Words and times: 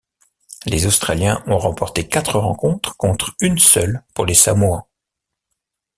Les 0.65 0.87
Australiens 0.87 1.43
ont 1.45 1.59
remporté 1.59 2.07
quatre 2.07 2.39
rencontres 2.39 2.97
contre 2.97 3.35
une 3.39 3.59
seule 3.59 4.03
pour 4.15 4.25
les 4.25 4.33
Samoans. 4.33 4.87